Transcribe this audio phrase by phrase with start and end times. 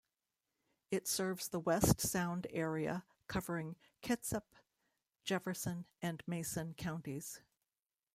[0.89, 4.47] It serves the West Sound area covering Kitsap,
[5.25, 7.39] Jefferson, and Mason counties.